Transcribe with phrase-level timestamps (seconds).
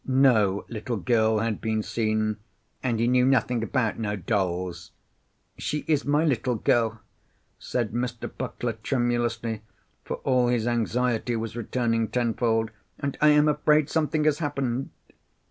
[0.07, 2.37] No little girl had been seen,
[2.81, 4.89] and he knew "nothing about no dolls."
[5.59, 7.01] "She is my little girl,"
[7.59, 8.27] said Mr.
[8.27, 9.61] Puckler tremulously,
[10.03, 14.89] for all his anxiety was returning tenfold, "and I am afraid something has happened."